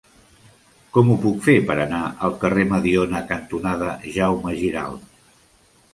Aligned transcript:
Com 0.97 1.11
ho 1.11 1.17
puc 1.25 1.43
fer 1.49 1.55
per 1.67 1.75
anar 1.83 2.01
al 2.29 2.33
carrer 2.45 2.65
Mediona 2.71 3.23
cantonada 3.33 3.93
Jaume 4.17 4.59
Giralt? 4.63 5.07